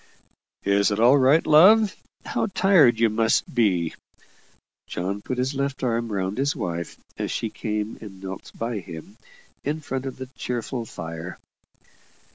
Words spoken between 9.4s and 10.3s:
in front of the